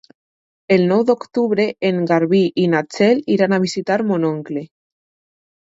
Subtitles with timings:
[0.75, 4.67] El nou d'octubre en Garbí i na Txell iran a visitar mon oncle.